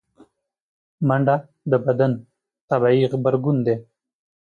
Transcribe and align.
منډه 1.07 1.35
د 1.71 1.73
بدن 1.85 2.11
طبیعي 2.69 3.03
غبرګون 3.11 3.57
دی 3.65 3.75